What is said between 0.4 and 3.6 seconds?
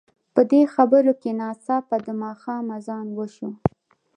دې خبرو کې ناڅاپه د ماښام اذان وشو.